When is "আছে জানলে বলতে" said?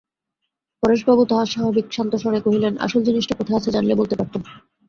3.59-4.15